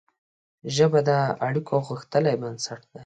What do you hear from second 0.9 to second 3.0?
د اړیکو غښتلی بنسټ دی